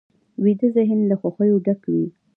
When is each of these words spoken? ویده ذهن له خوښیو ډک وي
ویده 0.43 0.67
ذهن 0.77 0.99
له 1.09 1.15
خوښیو 1.21 1.63
ډک 1.65 1.81
وي 1.91 2.05